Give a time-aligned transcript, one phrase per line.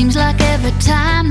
[0.00, 1.28] Seems like every time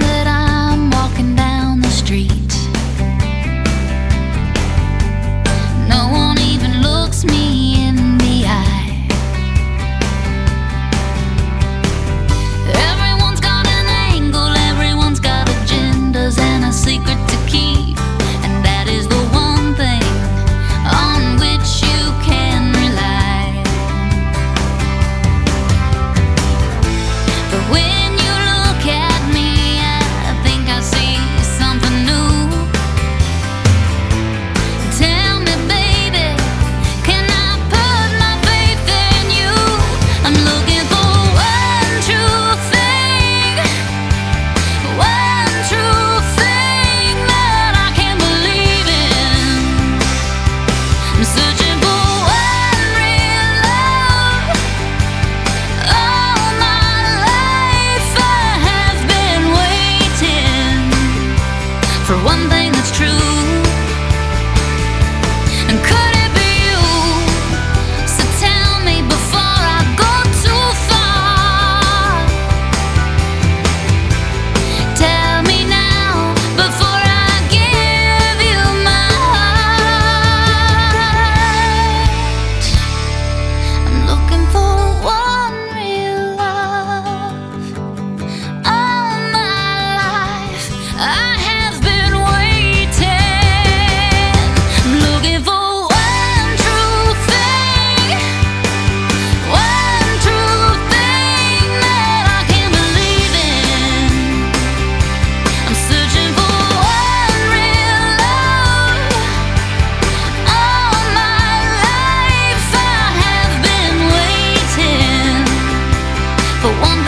[116.61, 116.98] for one